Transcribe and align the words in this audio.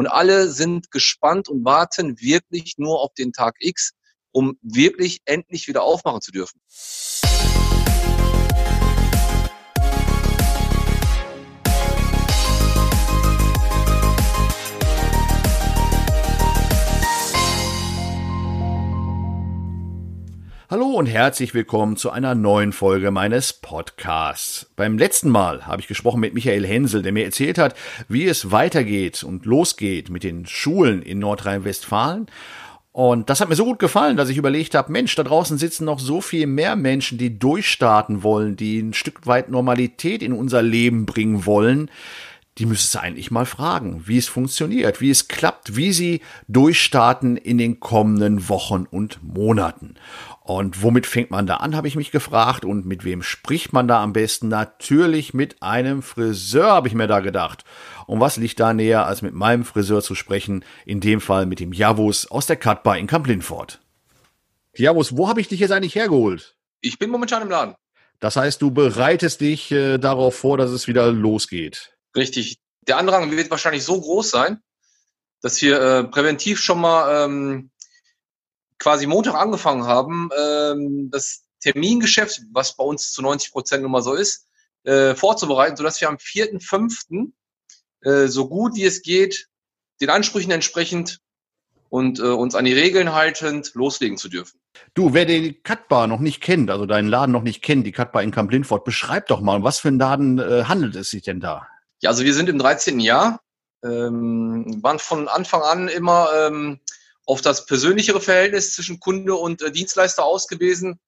Und 0.00 0.06
alle 0.06 0.48
sind 0.48 0.90
gespannt 0.90 1.50
und 1.50 1.62
warten 1.62 2.18
wirklich 2.22 2.76
nur 2.78 3.02
auf 3.02 3.12
den 3.12 3.34
Tag 3.34 3.56
X, 3.58 3.92
um 4.32 4.56
wirklich 4.62 5.20
endlich 5.26 5.68
wieder 5.68 5.82
aufmachen 5.82 6.22
zu 6.22 6.32
dürfen. 6.32 6.58
Hallo 20.70 20.86
und 20.86 21.06
herzlich 21.06 21.52
willkommen 21.52 21.96
zu 21.96 22.12
einer 22.12 22.36
neuen 22.36 22.72
Folge 22.72 23.10
meines 23.10 23.52
Podcasts. 23.52 24.70
Beim 24.76 24.98
letzten 24.98 25.28
Mal 25.28 25.66
habe 25.66 25.82
ich 25.82 25.88
gesprochen 25.88 26.20
mit 26.20 26.32
Michael 26.32 26.64
Hensel, 26.64 27.02
der 27.02 27.10
mir 27.10 27.24
erzählt 27.24 27.58
hat, 27.58 27.74
wie 28.06 28.28
es 28.28 28.52
weitergeht 28.52 29.24
und 29.24 29.46
losgeht 29.46 30.10
mit 30.10 30.22
den 30.22 30.46
Schulen 30.46 31.02
in 31.02 31.18
Nordrhein-Westfalen. 31.18 32.28
Und 32.92 33.28
das 33.30 33.40
hat 33.40 33.48
mir 33.48 33.56
so 33.56 33.64
gut 33.64 33.80
gefallen, 33.80 34.16
dass 34.16 34.28
ich 34.28 34.36
überlegt 34.36 34.76
habe, 34.76 34.92
Mensch, 34.92 35.12
da 35.16 35.24
draußen 35.24 35.58
sitzen 35.58 35.86
noch 35.86 35.98
so 35.98 36.20
viel 36.20 36.46
mehr 36.46 36.76
Menschen, 36.76 37.18
die 37.18 37.36
durchstarten 37.36 38.22
wollen, 38.22 38.54
die 38.54 38.78
ein 38.78 38.94
Stück 38.94 39.26
weit 39.26 39.48
Normalität 39.48 40.22
in 40.22 40.32
unser 40.32 40.62
Leben 40.62 41.04
bringen 41.04 41.46
wollen 41.46 41.90
die 42.60 42.66
müsstest 42.66 42.94
du 42.94 43.00
eigentlich 43.00 43.30
mal 43.30 43.46
fragen, 43.46 44.02
wie 44.06 44.18
es 44.18 44.28
funktioniert, 44.28 45.00
wie 45.00 45.08
es 45.08 45.28
klappt, 45.28 45.76
wie 45.76 45.92
sie 45.92 46.20
durchstarten 46.46 47.38
in 47.38 47.56
den 47.56 47.80
kommenden 47.80 48.50
Wochen 48.50 48.86
und 48.90 49.18
Monaten. 49.22 49.94
Und 50.42 50.82
womit 50.82 51.06
fängt 51.06 51.30
man 51.30 51.46
da 51.46 51.56
an, 51.56 51.74
habe 51.74 51.88
ich 51.88 51.96
mich 51.96 52.10
gefragt. 52.10 52.66
Und 52.66 52.84
mit 52.84 53.02
wem 53.02 53.22
spricht 53.22 53.72
man 53.72 53.88
da 53.88 54.02
am 54.02 54.12
besten? 54.12 54.48
Natürlich 54.48 55.32
mit 55.32 55.62
einem 55.62 56.02
Friseur, 56.02 56.72
habe 56.72 56.88
ich 56.88 56.94
mir 56.94 57.06
da 57.06 57.20
gedacht. 57.20 57.64
Und 58.06 58.20
was 58.20 58.36
liegt 58.36 58.60
da 58.60 58.74
näher, 58.74 59.06
als 59.06 59.22
mit 59.22 59.32
meinem 59.32 59.64
Friseur 59.64 60.02
zu 60.02 60.14
sprechen? 60.14 60.62
In 60.84 61.00
dem 61.00 61.22
Fall 61.22 61.46
mit 61.46 61.60
dem 61.60 61.72
Javus 61.72 62.26
aus 62.26 62.44
der 62.44 62.56
Cutbar 62.56 62.98
in 62.98 63.06
Kamp-Lindfort. 63.06 63.80
Javus, 64.76 65.16
wo 65.16 65.28
habe 65.28 65.40
ich 65.40 65.48
dich 65.48 65.60
jetzt 65.60 65.72
eigentlich 65.72 65.94
hergeholt? 65.94 66.56
Ich 66.82 66.98
bin 66.98 67.08
momentan 67.08 67.42
im 67.42 67.48
Laden. 67.48 67.74
Das 68.18 68.36
heißt, 68.36 68.60
du 68.60 68.70
bereitest 68.70 69.40
dich 69.40 69.72
äh, 69.72 69.96
darauf 69.96 70.36
vor, 70.36 70.58
dass 70.58 70.72
es 70.72 70.88
wieder 70.88 71.10
losgeht. 71.10 71.96
Richtig. 72.16 72.58
Der 72.82 72.96
Andrang 72.96 73.30
wird 73.30 73.50
wahrscheinlich 73.50 73.84
so 73.84 74.00
groß 74.00 74.30
sein, 74.30 74.62
dass 75.42 75.60
wir 75.62 75.80
äh, 75.80 76.04
präventiv 76.04 76.60
schon 76.60 76.80
mal 76.80 77.24
ähm, 77.24 77.70
quasi 78.78 79.06
Montag 79.06 79.34
angefangen 79.34 79.84
haben, 79.84 80.30
ähm, 80.38 81.10
das 81.10 81.44
Termingeschäft, 81.60 82.42
was 82.52 82.76
bei 82.76 82.84
uns 82.84 83.12
zu 83.12 83.22
90 83.22 83.52
Prozent 83.52 83.82
nun 83.82 83.92
mal 83.92 84.02
so 84.02 84.14
ist, 84.14 84.46
äh, 84.84 85.14
vorzubereiten, 85.14 85.76
sodass 85.76 86.00
wir 86.00 86.08
am 86.08 86.16
4.5. 86.16 87.32
Äh, 88.02 88.28
so 88.28 88.48
gut 88.48 88.74
wie 88.76 88.84
es 88.84 89.02
geht, 89.02 89.48
den 90.00 90.08
Ansprüchen 90.08 90.50
entsprechend 90.50 91.20
und 91.90 92.18
äh, 92.18 92.22
uns 92.22 92.54
an 92.54 92.64
die 92.64 92.72
Regeln 92.72 93.12
haltend 93.12 93.72
loslegen 93.74 94.16
zu 94.16 94.28
dürfen. 94.28 94.58
Du, 94.94 95.12
wer 95.12 95.26
die 95.26 95.60
Cutbar 95.62 96.06
noch 96.06 96.20
nicht 96.20 96.40
kennt, 96.40 96.70
also 96.70 96.86
deinen 96.86 97.08
Laden 97.08 97.32
noch 97.32 97.42
nicht 97.42 97.62
kennt, 97.62 97.86
die 97.86 97.92
Cutbar 97.92 98.22
in 98.22 98.30
Kamp-Lindfort, 98.30 98.84
beschreib 98.84 99.26
doch 99.26 99.40
mal, 99.40 99.62
was 99.62 99.80
für 99.80 99.88
einen 99.88 99.98
Laden 99.98 100.38
äh, 100.38 100.64
handelt 100.64 100.96
es 100.96 101.10
sich 101.10 101.22
denn 101.22 101.40
da? 101.40 101.68
Ja, 102.00 102.10
also 102.10 102.24
wir 102.24 102.34
sind 102.34 102.48
im 102.48 102.58
13. 102.58 102.98
Jahr, 103.00 103.40
ähm, 103.84 104.82
waren 104.82 104.98
von 104.98 105.28
Anfang 105.28 105.62
an 105.62 105.88
immer 105.88 106.30
ähm, 106.34 106.80
auf 107.26 107.42
das 107.42 107.66
persönlichere 107.66 108.20
Verhältnis 108.20 108.74
zwischen 108.74 109.00
Kunde 109.00 109.34
und 109.34 109.62
äh, 109.62 109.70
Dienstleister 109.70 110.24
ausgewiesen. 110.24 110.98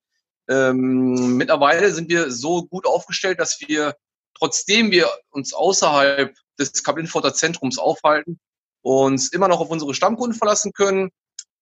Ähm, 0.49 1.37
mittlerweile 1.37 1.93
sind 1.93 2.11
wir 2.11 2.31
so 2.31 2.65
gut 2.65 2.87
aufgestellt, 2.87 3.41
dass 3.41 3.61
wir, 3.61 3.97
trotzdem 4.35 4.91
wir 4.91 5.09
uns 5.31 5.55
außerhalb 5.55 6.35
des 6.59 6.83
Kabinenforter 6.83 7.33
Zentrums 7.33 7.79
aufhalten, 7.79 8.39
uns 8.83 9.33
immer 9.33 9.49
noch 9.49 9.61
auf 9.61 9.71
unsere 9.71 9.95
Stammkunden 9.95 10.37
verlassen 10.37 10.73
können. 10.73 11.11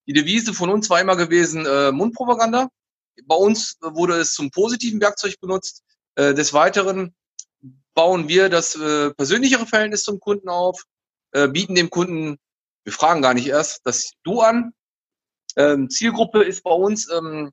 Die 0.06 0.12
Devise 0.12 0.55
von 0.55 0.70
uns 0.70 0.91
war 0.91 1.00
immer 1.00 1.17
gewesen, 1.17 1.67
äh, 1.67 1.92
Mundpropaganda. 1.92 2.69
Bei 3.27 3.37
uns 3.37 3.77
wurde 3.81 4.17
es 4.17 4.33
zum 4.33 4.50
positiven 4.50 5.00
Werkzeug 5.00 5.38
benutzt. 5.41 5.84
Äh, 6.16 6.34
des 6.34 6.53
Weiteren 6.53 7.15
bauen 7.95 8.28
wir 8.28 8.49
das 8.49 8.77
äh, 8.77 9.11
persönlichere 9.15 9.67
Verhältnis 9.67 10.05
zum 10.05 10.21
Kunden 10.21 10.49
auf, 10.49 10.84
äh, 11.33 11.49
bieten 11.49 11.75
dem 11.75 11.91
Kunden, 11.91 12.39
wir 12.84 12.93
fragen 12.93 13.23
gar 13.23 13.34
nicht 13.34 13.47
erst, 13.47 13.81
das 13.84 14.12
Du 14.23 14.41
an. 14.41 14.73
Ähm, 15.56 15.91
Zielgruppe 15.91 16.43
ist 16.43 16.62
bei 16.62 16.71
uns, 16.71 17.11
ähm, 17.11 17.50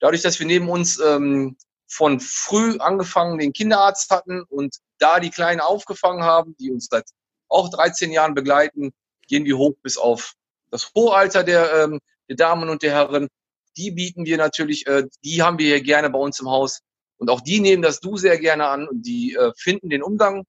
dadurch, 0.00 0.22
dass 0.22 0.38
wir 0.38 0.46
neben 0.46 0.68
uns 0.68 0.98
ähm, 1.00 1.56
von 1.86 2.20
früh 2.20 2.78
angefangen 2.78 3.38
den 3.38 3.52
Kinderarzt 3.52 4.10
hatten 4.10 4.42
und 4.44 4.76
da 4.98 5.20
die 5.20 5.30
Kleinen 5.30 5.60
aufgefangen 5.60 6.22
haben, 6.22 6.56
die 6.58 6.70
uns 6.70 6.88
seit 6.90 7.04
auch 7.48 7.68
13 7.68 8.12
Jahren 8.12 8.34
begleiten, 8.34 8.92
gehen 9.26 9.44
wir 9.44 9.58
hoch 9.58 9.74
bis 9.82 9.96
auf 9.96 10.34
das 10.70 10.92
hohe 10.94 11.14
Alter 11.14 11.42
der, 11.42 11.72
ähm, 11.74 12.00
der 12.28 12.36
Damen 12.36 12.68
und 12.68 12.82
der 12.82 12.92
Herren. 12.92 13.28
Die 13.76 13.90
bieten 13.90 14.24
wir 14.24 14.36
natürlich, 14.36 14.86
äh, 14.86 15.06
die 15.24 15.42
haben 15.42 15.58
wir 15.58 15.66
hier 15.66 15.82
gerne 15.82 16.10
bei 16.10 16.18
uns 16.18 16.40
im 16.40 16.48
Haus. 16.48 16.80
Und 17.20 17.28
auch 17.28 17.42
die 17.42 17.60
nehmen 17.60 17.82
das 17.82 18.00
Du 18.00 18.16
sehr 18.16 18.38
gerne 18.38 18.66
an 18.66 18.88
und 18.88 19.02
die 19.02 19.34
äh, 19.34 19.52
finden 19.56 19.90
den 19.90 20.02
Umgang 20.02 20.46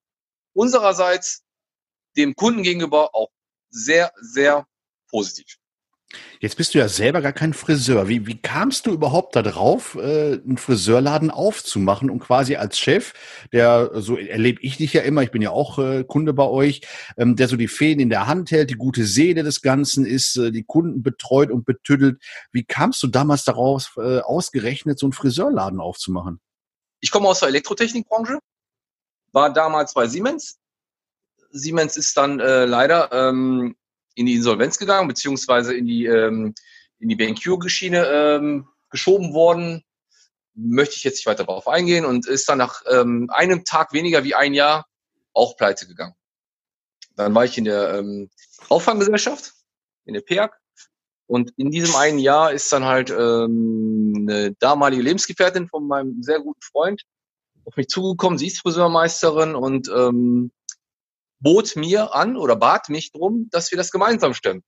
unsererseits 0.53 1.43
dem 2.15 2.33
Kunden 2.33 2.63
gegenüber 2.63 3.13
auch 3.13 3.29
sehr, 3.69 4.11
sehr 4.21 4.65
positiv. 5.09 5.57
Jetzt 6.39 6.55
bist 6.57 6.73
du 6.73 6.79
ja 6.79 6.87
selber 6.87 7.21
gar 7.21 7.33
kein 7.33 7.53
Friseur. 7.53 8.07
Wie, 8.07 8.25
wie 8.25 8.41
kamst 8.41 8.85
du 8.85 8.91
überhaupt 8.91 9.35
darauf, 9.35 9.95
äh, 9.95 10.33
einen 10.33 10.57
Friseurladen 10.57 11.29
aufzumachen 11.29 12.09
und 12.09 12.19
quasi 12.19 12.55
als 12.55 12.79
Chef, 12.79 13.13
der, 13.51 13.91
so 13.95 14.17
erlebe 14.17 14.61
ich 14.61 14.77
dich 14.77 14.93
ja 14.93 15.01
immer, 15.01 15.23
ich 15.23 15.31
bin 15.31 15.41
ja 15.41 15.51
auch 15.51 15.77
äh, 15.77 16.03
Kunde 16.05 16.33
bei 16.33 16.45
euch, 16.45 16.81
ähm, 17.17 17.35
der 17.35 17.47
so 17.47 17.57
die 17.57 17.67
Fäden 17.67 18.01
in 18.01 18.09
der 18.09 18.27
Hand 18.27 18.51
hält, 18.51 18.69
die 18.69 18.75
gute 18.75 19.05
Seele 19.05 19.43
des 19.43 19.61
Ganzen 19.61 20.05
ist, 20.05 20.37
äh, 20.37 20.51
die 20.51 20.63
Kunden 20.63 21.03
betreut 21.03 21.51
und 21.51 21.65
betüdelt. 21.65 22.21
Wie 22.51 22.63
kamst 22.63 23.03
du 23.03 23.07
damals 23.07 23.43
daraus, 23.43 23.91
äh, 23.97 24.19
ausgerechnet 24.19 24.99
so 24.99 25.05
einen 25.05 25.13
Friseurladen 25.13 25.79
aufzumachen? 25.79 26.39
Ich 27.01 27.11
komme 27.11 27.27
aus 27.27 27.39
der 27.39 27.49
Elektrotechnikbranche, 27.49 28.39
war 29.31 29.51
damals 29.51 29.93
bei 29.93 30.07
Siemens. 30.07 30.59
Siemens 31.49 31.97
ist 31.97 32.15
dann 32.15 32.39
äh, 32.39 32.65
leider 32.65 33.11
ähm, 33.11 33.75
in 34.15 34.27
die 34.27 34.35
Insolvenz 34.35 34.77
gegangen, 34.77 35.07
beziehungsweise 35.07 35.73
in 35.73 35.85
die, 35.85 36.05
ähm, 36.05 36.53
in 36.99 37.09
die 37.09 37.15
BenQ-Schiene 37.15 38.05
ähm, 38.05 38.67
geschoben 38.89 39.33
worden. 39.33 39.83
Möchte 40.53 40.95
ich 40.95 41.03
jetzt 41.03 41.15
nicht 41.15 41.25
weiter 41.25 41.43
darauf 41.43 41.67
eingehen 41.67 42.05
und 42.05 42.27
ist 42.27 42.47
dann 42.47 42.59
nach 42.59 42.83
ähm, 42.87 43.29
einem 43.31 43.65
Tag 43.65 43.93
weniger 43.93 44.23
wie 44.23 44.35
ein 44.35 44.53
Jahr 44.53 44.85
auch 45.33 45.57
pleite 45.57 45.87
gegangen. 45.87 46.15
Dann 47.15 47.33
war 47.33 47.45
ich 47.45 47.57
in 47.57 47.65
der 47.65 47.95
ähm, 47.95 48.29
Auffanggesellschaft, 48.69 49.53
in 50.05 50.13
der 50.13 50.21
PEAG. 50.21 50.51
Und 51.31 51.53
in 51.55 51.71
diesem 51.71 51.95
einen 51.95 52.19
Jahr 52.19 52.51
ist 52.51 52.69
dann 52.73 52.83
halt 52.83 53.09
ähm, 53.09 54.13
eine 54.27 54.51
damalige 54.59 55.01
Lebensgefährtin 55.01 55.69
von 55.69 55.87
meinem 55.87 56.21
sehr 56.21 56.41
guten 56.41 56.59
Freund 56.61 57.03
auf 57.63 57.77
mich 57.77 57.87
zugekommen. 57.87 58.37
Sie 58.37 58.47
ist 58.47 58.59
Friseurmeisterin 58.59 59.55
und 59.55 59.87
ähm, 59.95 60.51
bot 61.39 61.77
mir 61.77 62.13
an 62.13 62.35
oder 62.35 62.57
bat 62.57 62.89
mich 62.89 63.13
drum, 63.13 63.47
dass 63.49 63.71
wir 63.71 63.77
das 63.77 63.91
gemeinsam 63.91 64.33
stemmen. 64.33 64.61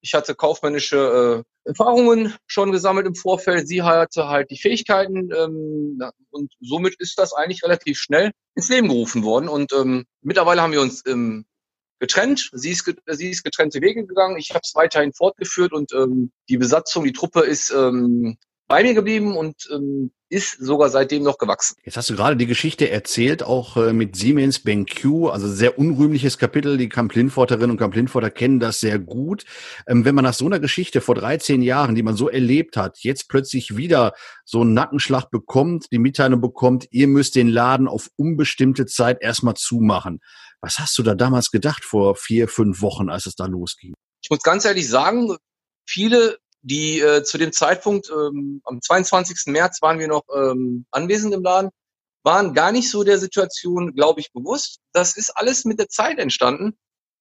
Ich 0.00 0.12
hatte 0.14 0.34
kaufmännische 0.34 1.44
äh, 1.64 1.68
Erfahrungen 1.68 2.34
schon 2.48 2.72
gesammelt 2.72 3.06
im 3.06 3.14
Vorfeld. 3.14 3.68
Sie 3.68 3.84
hatte 3.84 4.26
halt 4.26 4.50
die 4.50 4.58
Fähigkeiten 4.58 5.30
ähm, 5.32 6.00
und 6.30 6.52
somit 6.58 6.96
ist 6.98 7.20
das 7.20 7.32
eigentlich 7.32 7.62
relativ 7.62 8.00
schnell 8.00 8.32
ins 8.56 8.68
Leben 8.68 8.88
gerufen 8.88 9.22
worden. 9.22 9.48
Und 9.48 9.72
ähm, 9.72 10.06
mittlerweile 10.22 10.60
haben 10.60 10.72
wir 10.72 10.80
uns 10.80 11.06
ähm, 11.06 11.44
getrennt. 12.00 12.50
Sie 12.52 12.70
ist, 12.70 12.92
sie 13.06 13.30
ist 13.30 13.44
getrennte 13.44 13.80
Wege 13.80 14.06
gegangen. 14.06 14.36
Ich 14.38 14.50
habe 14.50 14.60
es 14.64 14.74
weiterhin 14.74 15.12
fortgeführt 15.12 15.72
und 15.72 15.92
ähm, 15.92 16.32
die 16.48 16.56
Besatzung, 16.56 17.04
die 17.04 17.12
Truppe 17.12 17.40
ist 17.40 17.70
ähm, 17.70 18.36
bei 18.70 18.82
mir 18.84 18.94
geblieben 18.94 19.36
und 19.36 19.68
ähm, 19.72 20.12
ist 20.28 20.64
sogar 20.64 20.90
seitdem 20.90 21.24
noch 21.24 21.38
gewachsen. 21.38 21.74
Jetzt 21.84 21.96
hast 21.96 22.08
du 22.08 22.14
gerade 22.14 22.36
die 22.36 22.46
Geschichte 22.46 22.88
erzählt, 22.88 23.42
auch 23.42 23.76
äh, 23.76 23.92
mit 23.92 24.14
Siemens 24.14 24.60
BenQ, 24.60 25.28
also 25.28 25.48
sehr 25.48 25.76
unrühmliches 25.76 26.38
Kapitel. 26.38 26.78
Die 26.78 26.88
Kamp-Lindforterinnen 26.88 27.72
und 27.72 27.78
Kamp-Lindforter 27.78 28.30
kennen 28.30 28.60
das 28.60 28.78
sehr 28.78 29.00
gut. 29.00 29.44
Ähm, 29.88 30.04
wenn 30.04 30.14
man 30.14 30.22
nach 30.22 30.34
so 30.34 30.46
einer 30.46 30.60
Geschichte 30.60 31.00
vor 31.00 31.16
13 31.16 31.62
Jahren, 31.62 31.96
die 31.96 32.04
man 32.04 32.14
so 32.14 32.28
erlebt 32.28 32.76
hat, 32.76 32.98
jetzt 33.00 33.28
plötzlich 33.28 33.76
wieder 33.76 34.12
so 34.44 34.60
einen 34.60 34.72
Nackenschlag 34.72 35.30
bekommt, 35.30 35.86
die 35.90 35.98
Mitteilung 35.98 36.40
bekommt, 36.40 36.86
ihr 36.92 37.08
müsst 37.08 37.34
den 37.34 37.48
Laden 37.48 37.88
auf 37.88 38.08
unbestimmte 38.14 38.86
Zeit 38.86 39.18
erstmal 39.20 39.54
zumachen. 39.54 40.20
Was 40.62 40.78
hast 40.78 40.96
du 40.98 41.02
da 41.02 41.14
damals 41.14 41.50
gedacht 41.50 41.84
vor 41.84 42.16
vier, 42.16 42.48
fünf 42.48 42.82
Wochen, 42.82 43.08
als 43.08 43.26
es 43.26 43.34
da 43.34 43.46
losging? 43.46 43.94
Ich 44.22 44.30
muss 44.30 44.42
ganz 44.42 44.64
ehrlich 44.64 44.88
sagen, 44.88 45.36
viele 45.88 46.38
die 46.62 47.00
äh, 47.00 47.22
zu 47.22 47.38
dem 47.38 47.52
Zeitpunkt, 47.52 48.10
ähm, 48.10 48.60
am 48.64 48.82
22. 48.82 49.46
März 49.46 49.80
waren 49.82 49.98
wir 49.98 50.08
noch 50.08 50.24
ähm, 50.34 50.86
anwesend 50.90 51.34
im 51.34 51.42
Laden, 51.42 51.70
waren 52.22 52.52
gar 52.52 52.72
nicht 52.72 52.90
so 52.90 53.02
der 53.02 53.18
Situation, 53.18 53.94
glaube 53.94 54.20
ich, 54.20 54.32
bewusst. 54.32 54.80
Das 54.92 55.16
ist 55.16 55.30
alles 55.30 55.64
mit 55.64 55.78
der 55.78 55.88
Zeit 55.88 56.18
entstanden. 56.18 56.76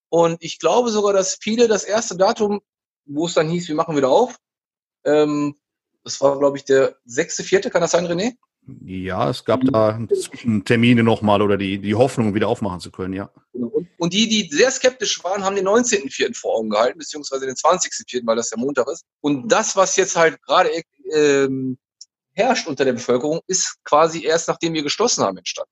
Und 0.10 0.44
ich 0.44 0.60
glaube 0.60 0.90
sogar, 0.90 1.14
dass 1.14 1.38
viele 1.40 1.68
das 1.68 1.84
erste 1.84 2.18
Datum, 2.18 2.60
wo 3.06 3.28
es 3.28 3.34
dann 3.34 3.50
hieß, 3.50 3.68
wir 3.70 3.76
machen 3.76 3.96
wieder 3.96 4.10
auf, 4.10 4.36
ähm, 5.06 5.56
das 6.04 6.20
war, 6.22 6.38
glaube 6.40 6.58
ich, 6.58 6.66
der 6.66 6.98
sechste, 7.06 7.44
vierte, 7.44 7.70
kann 7.70 7.82
das 7.82 7.92
sein, 7.92 8.08
René? 8.08 8.36
Ja, 8.86 9.30
es 9.30 9.46
gab 9.46 9.62
da 9.64 10.00
Termine 10.66 11.04
nochmal 11.04 11.42
oder 11.42 11.58
die, 11.58 11.80
die 11.80 11.96
Hoffnung, 11.96 12.34
wieder 12.34 12.48
aufmachen 12.48 12.80
zu 12.80 12.92
können, 12.92 13.14
ja. 13.14 13.32
Genau. 13.54 13.72
Und 13.98 14.14
die, 14.14 14.30
die 14.30 14.50
sehr 14.50 14.72
skeptisch 14.72 15.22
waren, 15.24 15.44
haben 15.44 15.56
den 15.56 15.68
19.04. 15.68 16.36
vor 16.36 16.56
Augen 16.56 16.70
gehalten, 16.70 17.00
beziehungsweise 17.00 17.46
den 17.46 17.56
20.04., 17.56 18.26
weil 18.26 18.38
das 18.38 18.50
der 18.50 18.58
Montag 18.58 18.88
ist. 18.88 19.04
Und 19.22 19.52
das, 19.52 19.76
was 19.76 19.98
jetzt 19.98 20.16
halt 20.16 20.42
gerade 20.42 20.70
ähm, 21.14 21.78
herrscht 22.34 22.68
unter 22.68 22.86
der 22.86 22.94
Bevölkerung, 22.94 23.42
ist 23.48 23.78
quasi 23.84 24.24
erst 24.24 24.48
nachdem 24.48 24.74
wir 24.74 24.84
geschlossen 24.84 25.24
haben 25.24 25.38
entstanden. 25.38 25.72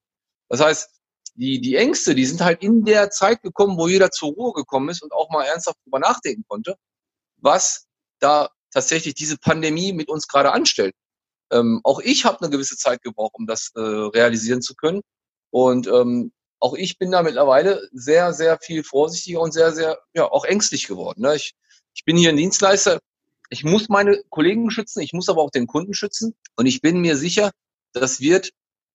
Das 0.50 0.60
heißt, 0.60 0.90
die, 1.36 1.62
die 1.62 1.76
Ängste, 1.76 2.16
die 2.16 2.26
sind 2.26 2.42
halt 2.42 2.62
in 2.62 2.84
der 2.84 3.10
Zeit 3.12 3.42
gekommen, 3.44 3.78
wo 3.78 3.88
jeder 3.88 4.12
zur 4.12 4.34
Ruhe 4.34 4.54
gekommen 4.54 4.90
ist 4.90 5.04
und 5.04 5.14
auch 5.14 5.30
mal 5.30 5.46
ernsthaft 5.46 5.78
drüber 5.86 6.00
nachdenken 6.00 6.44
konnte, 6.48 6.76
was 7.38 7.86
da 8.20 8.50
tatsächlich 8.72 9.14
diese 9.14 9.38
Pandemie 9.38 9.94
mit 9.94 10.10
uns 10.10 10.28
gerade 10.28 10.52
anstellt. 10.52 10.96
Ähm, 11.52 11.82
auch 11.84 12.00
ich 12.00 12.26
habe 12.26 12.42
eine 12.42 12.50
gewisse 12.50 12.78
Zeit 12.78 13.02
gebraucht, 13.02 13.36
um 13.36 13.48
das 13.48 13.72
äh, 13.76 13.80
realisieren 13.80 14.62
zu 14.62 14.76
können. 14.76 15.02
Und 15.50 15.88
ähm, 15.88 16.32
auch 16.60 16.74
ich 16.74 16.98
bin 16.98 17.12
da 17.12 17.24
mittlerweile 17.24 17.88
sehr, 17.92 18.34
sehr 18.34 18.60
viel 18.60 18.84
vorsichtiger 18.84 19.42
und 19.42 19.54
sehr, 19.54 19.72
sehr, 19.74 20.00
ja, 20.14 20.26
auch 20.30 20.46
ängstlich 20.46 20.88
geworden. 20.88 21.22
Ne? 21.22 21.36
Ich, 21.36 21.54
ich 21.94 22.04
bin 22.04 22.18
hier 22.18 22.30
ein 22.30 22.38
Dienstleister. 22.38 23.00
Ich 23.50 23.64
muss 23.64 23.88
meine 23.88 24.22
Kollegen 24.30 24.70
schützen, 24.72 25.02
ich 25.02 25.14
muss 25.14 25.30
aber 25.30 25.42
auch 25.42 25.52
den 25.52 25.68
Kunden 25.68 25.94
schützen. 25.94 26.36
Und 26.56 26.66
ich 26.66 26.82
bin 26.82 27.00
mir 27.00 27.16
sicher, 27.16 27.52
das 27.94 28.20
wird 28.20 28.52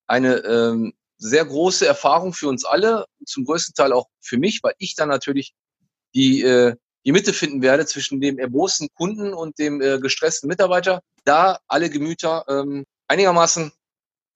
eine 0.06 0.38
ähm, 0.38 0.92
sehr 1.16 1.44
große 1.44 1.86
Erfahrung 1.86 2.32
für 2.32 2.48
uns 2.48 2.64
alle, 2.64 3.06
zum 3.24 3.44
größten 3.44 3.74
Teil 3.74 3.92
auch 3.92 4.08
für 4.20 4.38
mich, 4.38 4.60
weil 4.62 4.74
ich 4.78 4.94
dann 4.94 5.08
natürlich 5.08 5.54
die, 6.14 6.42
äh, 6.42 6.76
die 7.04 7.12
Mitte 7.12 7.32
finden 7.32 7.62
werde 7.62 7.86
zwischen 7.86 8.20
dem 8.20 8.38
erbosten 8.38 8.88
Kunden 8.94 9.34
und 9.34 9.58
dem 9.58 9.80
äh, 9.80 9.98
gestressten 9.98 10.48
Mitarbeiter, 10.48 11.02
da 11.24 11.58
alle 11.66 11.90
Gemüter 11.90 12.44
ähm, 12.48 12.84
einigermaßen 13.08 13.72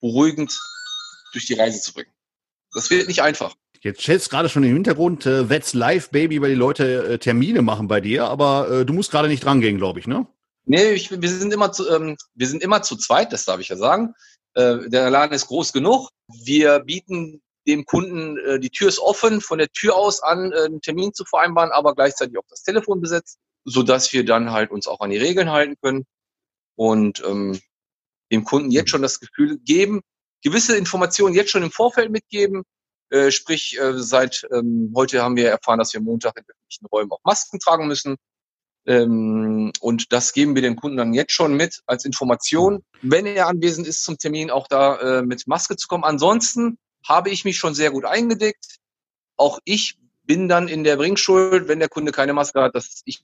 beruhigend 0.01 0.59
durch 1.33 1.47
die 1.47 1.55
Reise 1.55 1.81
zu 1.81 1.93
bringen. 1.93 2.11
Das 2.73 2.91
wird 2.91 3.09
nicht 3.09 3.23
einfach. 3.23 3.55
Jetzt 3.83 4.03
stellst 4.03 4.31
gerade 4.31 4.49
schon 4.49 4.65
im 4.65 4.73
Hintergrund, 4.73 5.27
äh, 5.27 5.45
That's 5.47 5.75
Live 5.75 6.11
Baby, 6.11 6.41
weil 6.43 6.51
die 6.51 6.57
Leute 6.57 7.05
äh, 7.05 7.19
Termine 7.19 7.63
machen 7.63 7.89
bei 7.89 8.01
dir, 8.01 8.25
aber 8.25 8.71
äh, 8.71 8.85
du 8.85 8.93
musst 8.93 9.11
gerade 9.11 9.29
nicht 9.29 9.45
drangehen, 9.45 9.79
glaube 9.79 10.01
ich, 10.01 10.07
ne? 10.07 10.27
Nee, 10.65 10.93
ich, 10.93 11.11
wir 11.11 11.29
sind 11.29 11.53
immer 11.53 11.71
zu, 11.71 11.89
ähm, 11.89 12.17
wir 12.35 12.49
sind 12.49 12.63
immer 12.63 12.83
zu 12.83 12.97
zweit, 12.97 13.33
das 13.33 13.45
darf 13.45 13.61
ich 13.61 13.69
ja 13.69 13.77
sagen. 13.77 14.15
Äh, 14.55 14.89
der 14.89 15.11
Laden 15.11 15.35
ist 15.35 15.47
groß 15.47 15.73
genug. 15.73 16.11
Wir 16.27 16.81
bieten 16.81 17.41
dem 17.67 17.85
Kunden, 17.85 18.39
äh, 18.39 18.61
die 18.61 18.71
Tür 18.71 18.89
ist 18.89 18.99
offen, 18.99 19.41
von 19.41 19.59
der 19.59 19.69
Tür 19.69 19.97
aus 19.97 20.23
an 20.23 20.53
äh, 20.53 20.65
einen 20.65 20.81
Termin 20.81 21.13
zu 21.13 21.25
vereinbaren, 21.25 21.73
aber 21.73 21.95
gleichzeitig 21.95 22.39
auch 22.39 22.47
das 22.49 22.63
Telefon 22.63 23.01
besetzt, 23.01 23.39
so 23.65 23.83
dass 23.83 24.13
wir 24.13 24.25
dann 24.25 24.53
halt 24.53 24.71
uns 24.71 24.87
auch 24.87 25.01
an 25.01 25.11
die 25.11 25.19
Regeln 25.19 25.51
halten 25.51 25.75
können 25.83 26.05
und 26.77 27.23
ähm, 27.27 27.59
dem 28.31 28.45
Kunden 28.45 28.71
jetzt 28.71 28.91
schon 28.91 29.03
das 29.03 29.21
Gefühl 29.21 29.59
geben, 29.59 30.01
gewisse 30.43 30.77
Informationen 30.77 31.35
jetzt 31.35 31.51
schon 31.51 31.63
im 31.63 31.71
Vorfeld 31.71 32.11
mitgeben. 32.11 32.63
Äh, 33.11 33.31
sprich, 33.31 33.79
äh, 33.79 33.93
seit 33.97 34.47
ähm, 34.53 34.93
heute 34.95 35.23
haben 35.23 35.37
wir 35.37 35.49
erfahren, 35.49 35.79
dass 35.79 35.93
wir 35.93 36.01
Montag 36.01 36.37
in 36.37 36.45
öffentlichen 36.45 36.87
Räumen 36.87 37.13
auch 37.13 37.21
Masken 37.25 37.61
tragen 37.61 37.87
müssen. 37.87 38.17
Ähm, 38.85 39.73
und 39.81 40.13
das 40.13 40.33
geben 40.33 40.55
wir 40.55 40.63
dem 40.63 40.77
Kunden 40.77 40.97
dann 40.97 41.15
jetzt 41.15 41.33
schon 41.33 41.55
mit 41.55 41.83
als 41.87 42.05
Information, 42.05 42.85
wenn 43.03 43.27
er 43.27 43.47
anwesend 43.49 43.87
ist 43.87 44.05
zum 44.05 44.19
Termin, 44.19 44.51
auch 44.51 44.67
da 44.69 45.19
äh, 45.19 45.23
mit 45.23 45.47
Maske 45.47 45.77
zu 45.77 45.89
kommen. 45.89 46.05
Ansonsten 46.05 46.79
habe 47.09 47.31
ich 47.31 47.45
mich 47.45 47.57
schon 47.57 47.75
sehr 47.75 47.91
gut 47.91 48.05
eingedeckt. 48.05 48.77
Auch 49.37 49.59
ich 49.65 49.99
bin 50.25 50.49
dann 50.49 50.69
in 50.69 50.85
der 50.85 50.97
Bringschuld, 50.97 51.69
wenn 51.69 51.79
der 51.79 51.89
Kunde 51.89 52.13
keine 52.13 52.33
Maske 52.33 52.61
hat, 52.61 52.75
dass 52.75 53.03
ich 53.05 53.23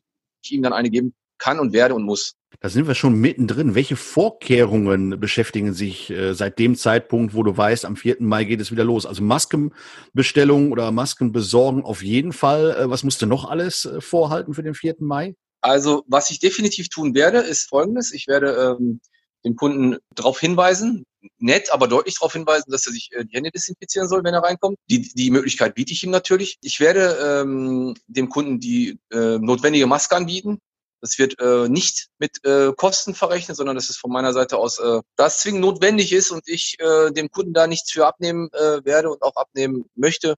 ihm 0.48 0.62
dann 0.62 0.72
eine 0.72 0.90
geben 0.90 1.14
kann 1.38 1.58
und 1.58 1.72
werde 1.72 1.94
und 1.94 2.04
muss. 2.04 2.34
Da 2.60 2.68
sind 2.68 2.86
wir 2.86 2.94
schon 2.94 3.14
mittendrin. 3.14 3.74
Welche 3.74 3.96
Vorkehrungen 3.96 5.18
beschäftigen 5.18 5.72
sich 5.72 6.10
äh, 6.10 6.34
seit 6.34 6.58
dem 6.58 6.76
Zeitpunkt, 6.76 7.34
wo 7.34 7.42
du 7.42 7.56
weißt, 7.56 7.84
am 7.84 7.96
4. 7.96 8.18
Mai 8.20 8.44
geht 8.44 8.60
es 8.60 8.70
wieder 8.70 8.84
los? 8.84 9.06
Also 9.06 9.22
Maskenbestellung 9.22 10.70
oder 10.70 10.92
Masken 10.92 11.32
besorgen 11.32 11.82
auf 11.82 12.02
jeden 12.02 12.32
Fall. 12.32 12.76
Äh, 12.78 12.90
was 12.90 13.02
musst 13.02 13.20
du 13.22 13.26
noch 13.26 13.48
alles 13.48 13.86
äh, 13.86 14.00
vorhalten 14.00 14.54
für 14.54 14.62
den 14.62 14.74
4. 14.74 14.96
Mai? 15.00 15.34
Also 15.60 16.04
was 16.06 16.30
ich 16.30 16.38
definitiv 16.38 16.88
tun 16.88 17.14
werde, 17.14 17.38
ist 17.38 17.68
Folgendes. 17.68 18.12
Ich 18.12 18.28
werde 18.28 18.76
ähm, 18.78 19.00
den 19.44 19.56
Kunden 19.56 19.98
darauf 20.14 20.38
hinweisen, 20.38 21.04
nett, 21.38 21.72
aber 21.72 21.88
deutlich 21.88 22.16
darauf 22.16 22.32
hinweisen, 22.32 22.70
dass 22.70 22.86
er 22.86 22.92
sich 22.92 23.10
äh, 23.12 23.24
die 23.24 23.36
Hände 23.36 23.50
desinfizieren 23.50 24.08
soll, 24.08 24.24
wenn 24.24 24.34
er 24.34 24.42
reinkommt. 24.42 24.78
Die, 24.88 25.12
die 25.14 25.30
Möglichkeit 25.30 25.74
biete 25.74 25.92
ich 25.92 26.02
ihm 26.02 26.10
natürlich. 26.10 26.58
Ich 26.62 26.80
werde 26.80 27.42
ähm, 27.42 27.94
dem 28.06 28.28
Kunden 28.28 28.60
die 28.60 28.98
äh, 29.10 29.38
notwendige 29.38 29.86
Maske 29.86 30.16
anbieten. 30.16 30.58
Das 31.00 31.18
wird 31.18 31.40
äh, 31.40 31.68
nicht 31.68 32.08
mit 32.18 32.44
äh, 32.44 32.72
Kosten 32.76 33.14
verrechnet, 33.14 33.56
sondern 33.56 33.74
das 33.74 33.90
ist 33.90 33.98
von 33.98 34.12
meiner 34.12 34.32
Seite 34.32 34.56
aus, 34.56 34.78
äh, 34.78 35.00
da 35.16 35.26
es 35.26 35.40
zwingend 35.40 35.62
notwendig 35.62 36.12
ist 36.12 36.30
und 36.30 36.46
ich 36.46 36.76
äh, 36.78 37.10
dem 37.10 37.28
Kunden 37.28 37.52
da 37.52 37.66
nichts 37.66 37.90
für 37.90 38.06
abnehmen 38.06 38.48
äh, 38.52 38.84
werde 38.84 39.10
und 39.10 39.20
auch 39.22 39.34
abnehmen 39.34 39.86
möchte, 39.96 40.36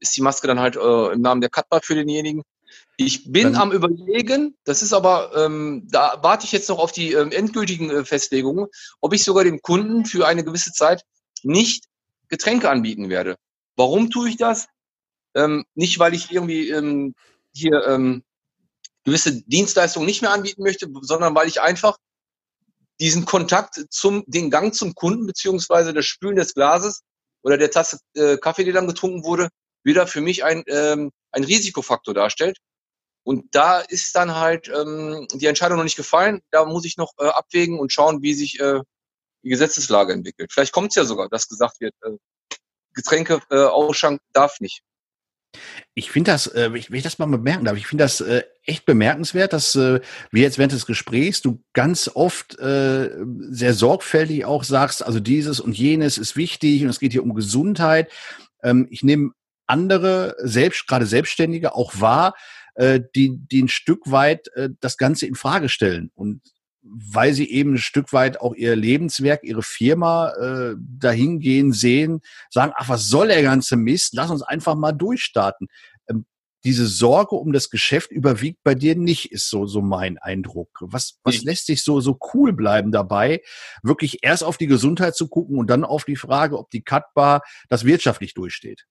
ist 0.00 0.16
die 0.16 0.22
Maske 0.22 0.46
dann 0.46 0.60
halt 0.60 0.76
äh, 0.76 1.12
im 1.12 1.20
Namen 1.20 1.42
der 1.42 1.50
Cutbar 1.50 1.82
für 1.82 1.94
denjenigen. 1.94 2.42
Ich 2.96 3.30
bin 3.30 3.52
dann 3.52 3.56
am 3.56 3.72
überlegen, 3.72 4.56
das 4.64 4.82
ist 4.82 4.92
aber, 4.92 5.32
ähm, 5.36 5.86
da 5.88 6.18
warte 6.22 6.44
ich 6.44 6.52
jetzt 6.52 6.68
noch 6.68 6.78
auf 6.78 6.92
die 6.92 7.12
ähm, 7.12 7.30
endgültigen 7.30 7.90
äh, 7.90 8.04
Festlegungen, 8.04 8.66
ob 9.00 9.14
ich 9.14 9.24
sogar 9.24 9.44
dem 9.44 9.62
Kunden 9.62 10.04
für 10.04 10.26
eine 10.26 10.44
gewisse 10.44 10.72
Zeit 10.72 11.02
nicht 11.42 11.84
Getränke 12.28 12.68
anbieten 12.68 13.08
werde. 13.08 13.36
Warum 13.76 14.10
tue 14.10 14.28
ich 14.28 14.36
das? 14.36 14.66
Ähm, 15.34 15.64
nicht, 15.74 15.98
weil 15.98 16.14
ich 16.14 16.32
irgendwie 16.32 16.70
ähm, 16.70 17.14
hier 17.54 17.86
ähm, 17.86 18.24
gewisse 19.04 19.42
Dienstleistungen 19.42 20.06
nicht 20.06 20.22
mehr 20.22 20.32
anbieten 20.32 20.62
möchte, 20.62 20.88
sondern 21.02 21.34
weil 21.34 21.48
ich 21.48 21.60
einfach 21.60 21.96
diesen 23.00 23.24
Kontakt 23.24 23.86
zum, 23.90 24.24
den 24.26 24.50
Gang 24.50 24.74
zum 24.74 24.94
Kunden 24.94 25.26
beziehungsweise 25.26 25.92
das 25.92 26.06
Spülen 26.06 26.36
des 26.36 26.54
Glases 26.54 27.02
oder 27.42 27.56
der 27.56 27.70
Tasse 27.70 27.98
äh, 28.14 28.36
Kaffee, 28.36 28.64
die 28.64 28.72
dann 28.72 28.88
getrunken 28.88 29.24
wurde, 29.24 29.48
wieder 29.84 30.06
für 30.06 30.20
mich 30.20 30.44
ein, 30.44 30.64
ähm, 30.68 31.10
ein 31.32 31.44
Risikofaktor 31.44 32.14
darstellt. 32.14 32.58
Und 33.22 33.54
da 33.54 33.80
ist 33.80 34.16
dann 34.16 34.36
halt 34.36 34.68
ähm, 34.68 35.28
die 35.34 35.46
Entscheidung 35.46 35.76
noch 35.76 35.84
nicht 35.84 35.96
gefallen. 35.96 36.40
Da 36.50 36.64
muss 36.64 36.84
ich 36.84 36.96
noch 36.96 37.12
äh, 37.18 37.26
abwägen 37.26 37.78
und 37.78 37.92
schauen, 37.92 38.22
wie 38.22 38.34
sich 38.34 38.58
äh, 38.60 38.80
die 39.42 39.50
Gesetzeslage 39.50 40.12
entwickelt. 40.12 40.52
Vielleicht 40.52 40.72
kommt 40.72 40.92
es 40.92 40.94
ja 40.94 41.04
sogar, 41.04 41.28
dass 41.28 41.48
gesagt 41.48 41.80
wird, 41.80 41.94
äh, 42.02 42.16
Getränke 42.94 43.40
äh, 43.50 44.16
darf 44.32 44.60
nicht. 44.60 44.82
Ich 45.94 46.10
finde 46.10 46.32
das, 46.32 46.46
äh, 46.46 46.72
wenn 46.72 46.96
ich 46.96 47.02
das 47.02 47.18
mal 47.18 47.26
bemerken 47.26 47.64
darf, 47.64 47.76
ich 47.76 47.86
finde 47.86 48.04
das 48.04 48.20
äh, 48.20 48.44
echt 48.64 48.84
bemerkenswert, 48.84 49.52
dass 49.52 49.74
äh, 49.74 50.00
wir 50.30 50.42
jetzt 50.42 50.58
während 50.58 50.72
des 50.72 50.86
Gesprächs 50.86 51.40
du 51.40 51.62
ganz 51.72 52.10
oft 52.14 52.58
äh, 52.58 53.10
sehr 53.40 53.74
sorgfältig 53.74 54.44
auch 54.44 54.64
sagst, 54.64 55.04
also 55.04 55.20
dieses 55.20 55.60
und 55.60 55.76
jenes 55.76 56.18
ist 56.18 56.36
wichtig 56.36 56.82
und 56.82 56.88
es 56.88 57.00
geht 57.00 57.12
hier 57.12 57.22
um 57.22 57.34
Gesundheit. 57.34 58.10
Ähm, 58.62 58.86
ich 58.90 59.02
nehme 59.02 59.32
andere, 59.68 60.34
selbst 60.38 60.86
gerade 60.86 61.06
Selbstständige 61.06 61.74
auch 61.74 62.00
wahr, 62.00 62.34
äh, 62.74 63.00
die, 63.14 63.38
die 63.38 63.62
ein 63.62 63.68
Stück 63.68 64.10
weit 64.10 64.48
äh, 64.54 64.70
das 64.80 64.96
Ganze 64.96 65.26
in 65.26 65.34
Frage 65.34 65.68
stellen 65.68 66.10
und 66.14 66.42
weil 66.82 67.34
sie 67.34 67.50
eben 67.50 67.74
ein 67.74 67.78
Stück 67.78 68.12
weit 68.12 68.40
auch 68.40 68.54
ihr 68.54 68.76
Lebenswerk, 68.76 69.42
ihre 69.42 69.62
Firma 69.62 70.30
äh, 70.30 70.74
dahingehen 70.78 71.72
sehen, 71.72 72.20
sagen, 72.50 72.72
ach, 72.76 72.88
was 72.88 73.08
soll 73.08 73.28
der 73.28 73.42
ganze 73.42 73.76
Mist? 73.76 74.14
Lass 74.14 74.30
uns 74.30 74.42
einfach 74.42 74.74
mal 74.74 74.92
durchstarten. 74.92 75.68
Ähm, 76.08 76.24
diese 76.64 76.86
Sorge 76.86 77.36
um 77.36 77.52
das 77.52 77.70
Geschäft 77.70 78.10
überwiegt 78.10 78.62
bei 78.64 78.74
dir 78.74 78.96
nicht, 78.96 79.32
ist 79.32 79.48
so, 79.50 79.66
so 79.66 79.80
mein 79.80 80.18
Eindruck. 80.18 80.70
Was, 80.80 81.18
was 81.22 81.42
lässt 81.42 81.66
sich 81.66 81.84
so, 81.84 82.00
so 82.00 82.18
cool 82.32 82.52
bleiben 82.52 82.90
dabei, 82.90 83.42
wirklich 83.82 84.18
erst 84.22 84.44
auf 84.44 84.56
die 84.56 84.66
Gesundheit 84.66 85.14
zu 85.14 85.28
gucken 85.28 85.58
und 85.58 85.68
dann 85.68 85.84
auf 85.84 86.04
die 86.04 86.16
Frage, 86.16 86.58
ob 86.58 86.70
die 86.70 86.82
Cutbar 86.82 87.42
das 87.68 87.84
wirtschaftlich 87.84 88.34
durchsteht? 88.34 88.86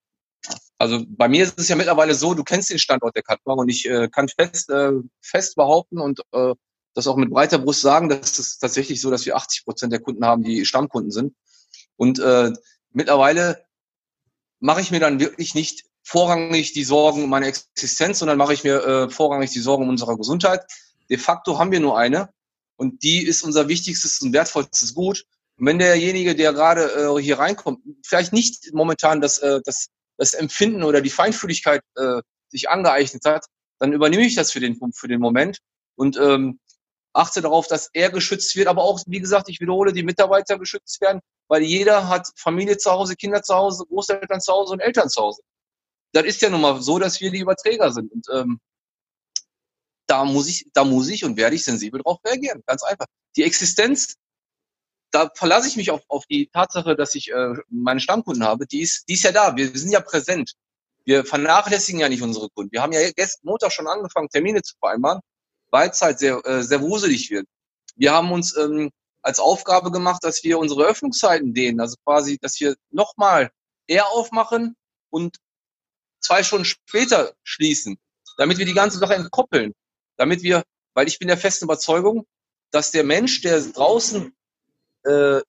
Also 0.77 1.03
bei 1.07 1.27
mir 1.27 1.43
ist 1.43 1.59
es 1.59 1.69
ja 1.69 1.75
mittlerweile 1.75 2.13
so, 2.13 2.33
du 2.33 2.43
kennst 2.43 2.69
den 2.69 2.79
Standort 2.79 3.15
der 3.15 3.23
Katbar 3.23 3.57
und 3.57 3.69
ich 3.69 3.87
äh, 3.89 4.09
kann 4.09 4.27
fest, 4.29 4.69
äh, 4.69 4.91
fest 5.21 5.55
behaupten 5.55 5.99
und 5.99 6.21
äh, 6.31 6.53
das 6.93 7.07
auch 7.07 7.15
mit 7.15 7.29
breiter 7.29 7.59
Brust 7.59 7.81
sagen, 7.81 8.09
dass 8.09 8.39
es 8.39 8.59
tatsächlich 8.59 9.01
so, 9.01 9.11
dass 9.11 9.25
wir 9.25 9.35
80 9.35 9.65
Prozent 9.65 9.93
der 9.93 9.99
Kunden 9.99 10.25
haben, 10.25 10.43
die 10.43 10.65
Stammkunden 10.65 11.11
sind. 11.11 11.35
Und 11.95 12.19
äh, 12.19 12.51
mittlerweile 12.91 13.65
mache 14.59 14.81
ich 14.81 14.91
mir 14.91 14.99
dann 14.99 15.19
wirklich 15.19 15.55
nicht 15.55 15.85
vorrangig 16.03 16.73
die 16.73 16.83
Sorgen 16.83 17.23
um 17.23 17.29
meine 17.29 17.47
Existenz, 17.47 18.19
sondern 18.19 18.37
mache 18.37 18.53
ich 18.53 18.63
mir 18.63 18.83
äh, 18.83 19.09
vorrangig 19.09 19.51
die 19.51 19.59
Sorgen 19.59 19.83
um 19.83 19.89
unsere 19.89 20.17
Gesundheit. 20.17 20.65
De 21.09 21.17
facto 21.17 21.59
haben 21.59 21.71
wir 21.71 21.79
nur 21.79 21.97
eine 21.97 22.29
und 22.75 23.03
die 23.03 23.25
ist 23.25 23.43
unser 23.43 23.67
wichtigstes 23.67 24.21
und 24.21 24.33
wertvollstes 24.33 24.93
Gut. 24.93 25.25
Und 25.57 25.65
wenn 25.65 25.79
derjenige, 25.79 26.35
der 26.35 26.53
gerade 26.53 27.15
äh, 27.17 27.21
hier 27.21 27.39
reinkommt, 27.39 27.81
vielleicht 28.03 28.31
nicht 28.31 28.73
momentan 28.73 29.21
das, 29.21 29.39
äh, 29.39 29.59
das 29.65 29.89
das 30.17 30.33
Empfinden 30.33 30.83
oder 30.83 31.01
die 31.01 31.09
Feinfühligkeit 31.09 31.81
äh, 31.95 32.21
sich 32.49 32.69
angeeignet 32.69 33.23
hat, 33.25 33.45
dann 33.79 33.93
übernehme 33.93 34.25
ich 34.25 34.35
das 34.35 34.51
für 34.51 34.59
den, 34.59 34.77
für 34.93 35.07
den 35.07 35.19
Moment 35.19 35.59
und 35.95 36.17
ähm, 36.17 36.59
achte 37.13 37.41
darauf, 37.41 37.67
dass 37.67 37.89
er 37.93 38.09
geschützt 38.09 38.55
wird, 38.55 38.67
aber 38.67 38.83
auch, 38.83 39.01
wie 39.07 39.19
gesagt, 39.19 39.49
ich 39.49 39.59
wiederhole, 39.59 39.93
die 39.93 40.03
Mitarbeiter 40.03 40.57
geschützt 40.57 41.01
werden, 41.01 41.21
weil 41.47 41.63
jeder 41.63 42.07
hat 42.07 42.27
Familie 42.35 42.77
zu 42.77 42.91
Hause, 42.91 43.15
Kinder 43.15 43.41
zu 43.41 43.55
Hause, 43.55 43.85
Großeltern 43.87 44.41
zu 44.41 44.53
Hause 44.53 44.73
und 44.73 44.79
Eltern 44.79 45.09
zu 45.09 45.21
Hause. 45.21 45.41
Das 46.13 46.25
ist 46.25 46.41
ja 46.41 46.49
nun 46.49 46.61
mal 46.61 46.81
so, 46.81 46.99
dass 46.99 47.19
wir 47.19 47.31
die 47.31 47.39
Überträger 47.39 47.91
sind. 47.91 48.11
Und 48.11 48.27
ähm, 48.31 48.59
da 50.07 50.23
muss 50.25 50.47
ich, 50.47 50.67
da 50.73 50.83
muss 50.83 51.09
ich 51.09 51.25
und 51.25 51.37
werde 51.37 51.55
ich 51.55 51.65
sensibel 51.65 52.01
drauf 52.01 52.19
reagieren. 52.25 52.61
Ganz 52.65 52.83
einfach. 52.83 53.07
Die 53.35 53.43
Existenz 53.43 54.15
da 55.11 55.31
verlasse 55.33 55.67
ich 55.67 55.77
mich 55.77 55.91
auf, 55.91 56.01
auf 56.07 56.25
die 56.25 56.47
Tatsache, 56.47 56.95
dass 56.95 57.15
ich 57.15 57.31
äh, 57.31 57.53
meine 57.69 57.99
Stammkunden 57.99 58.43
habe. 58.43 58.67
Die 58.67 58.81
ist, 58.81 59.07
die 59.07 59.13
ist 59.13 59.23
ja 59.23 59.31
da. 59.31 59.55
Wir, 59.55 59.69
sind 59.77 59.91
ja 59.91 60.01
präsent. 60.01 60.53
Wir 61.05 61.23
vernachlässigen 61.23 62.01
ja 62.01 62.09
nicht 62.09 62.21
unsere 62.21 62.49
Kunden. 62.49 62.71
Wir 62.71 62.81
haben 62.81 62.91
ja 62.91 62.99
gestern 63.11 63.47
Montag 63.47 63.71
schon 63.71 63.87
angefangen, 63.87 64.29
Termine 64.29 64.61
zu 64.61 64.75
vereinbaren, 64.79 65.21
weil 65.71 65.89
es 65.89 66.01
halt 66.01 66.19
sehr, 66.19 66.45
äh, 66.45 66.63
sehr 66.63 66.81
wuselig 66.81 67.29
wird. 67.29 67.47
Wir 67.95 68.13
haben 68.13 68.31
uns 68.31 68.55
ähm, 68.57 68.91
als 69.21 69.39
Aufgabe 69.39 69.91
gemacht, 69.91 70.23
dass 70.23 70.43
wir 70.43 70.59
unsere 70.59 70.85
Öffnungszeiten 70.85 71.53
dehnen. 71.53 71.79
Also 71.79 71.95
quasi, 72.03 72.37
dass 72.41 72.59
wir 72.59 72.75
nochmal 72.91 73.49
eher 73.87 74.07
aufmachen 74.09 74.75
und 75.09 75.37
zwei 76.19 76.43
Stunden 76.43 76.65
später 76.65 77.33
schließen, 77.43 77.97
damit 78.37 78.57
wir 78.57 78.65
die 78.65 78.73
ganze 78.73 78.99
Sache 78.99 79.15
entkoppeln. 79.15 79.73
Damit 80.17 80.43
wir, 80.43 80.63
weil 80.93 81.07
ich 81.07 81.19
bin 81.19 81.27
der 81.27 81.37
festen 81.37 81.65
Überzeugung, 81.65 82.25
dass 82.71 82.91
der 82.91 83.03
Mensch, 83.03 83.41
der 83.41 83.61
draußen, 83.61 84.33
äh, 85.03 85.41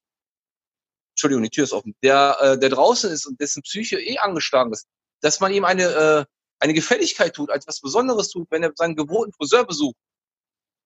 Entschuldigung, 1.19 1.43
die 1.43 1.51
Tür 1.51 1.65
ist 1.65 1.73
offen, 1.73 1.97
der, 2.01 2.37
äh, 2.41 2.59
der 2.59 2.69
draußen 2.69 3.11
ist 3.11 3.27
und 3.27 3.41
dessen 3.41 3.63
Psyche 3.63 3.99
eh 4.01 4.19
angeschlagen 4.19 4.73
ist, 4.73 4.87
dass 5.21 5.41
man 5.41 5.53
ihm 5.53 5.65
eine, 5.65 5.83
äh, 5.83 6.25
eine 6.61 6.75
Gefälligkeit 6.75 7.35
tut, 7.35 7.51
etwas 7.51 7.81
Besonderes 7.81 8.29
tut, 8.29 8.49
wenn 8.53 8.63
er 8.63 8.73
seinen 8.77 8.95
gewohnten 8.95 9.33
Friseurbesuch 9.33 9.95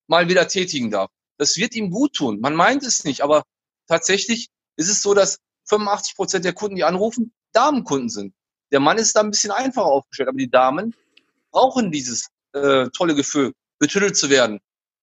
mal 0.06 0.30
wieder 0.30 0.48
tätigen 0.48 0.90
darf. 0.90 1.10
Das 1.36 1.58
wird 1.58 1.74
ihm 1.74 1.90
gut 1.90 2.14
tun. 2.14 2.40
Man 2.40 2.54
meint 2.54 2.82
es 2.82 3.04
nicht, 3.04 3.20
aber 3.20 3.42
tatsächlich 3.88 4.48
ist 4.76 4.88
es 4.88 5.02
so, 5.02 5.12
dass 5.12 5.38
85 5.68 6.16
Prozent 6.16 6.44
der 6.46 6.54
Kunden, 6.54 6.76
die 6.76 6.84
anrufen, 6.84 7.34
Damenkunden 7.52 8.08
sind. 8.08 8.34
Der 8.70 8.80
Mann 8.80 8.96
ist 8.96 9.14
da 9.14 9.20
ein 9.20 9.30
bisschen 9.30 9.50
einfacher 9.50 9.86
aufgestellt, 9.86 10.30
aber 10.30 10.38
die 10.38 10.50
Damen 10.50 10.94
brauchen 11.50 11.92
dieses 11.92 12.28
äh, 12.54 12.88
tolle 12.96 13.14
Gefühl, 13.14 13.52
betüttelt 13.78 14.16
zu 14.16 14.30
werden, 14.30 14.60